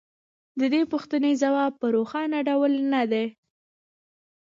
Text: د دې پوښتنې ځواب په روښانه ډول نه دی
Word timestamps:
د 0.59 0.61
دې 0.73 0.81
پوښتنې 0.91 1.31
ځواب 1.43 1.71
په 1.81 1.87
روښانه 1.95 2.39
ډول 2.49 2.71
نه 2.93 3.03
دی 3.11 3.25